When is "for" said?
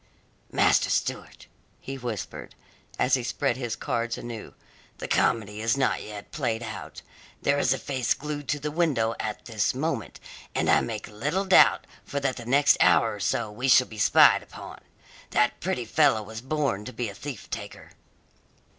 12.09-12.19